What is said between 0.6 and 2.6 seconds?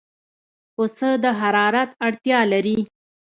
پسه د حرارت اړتیا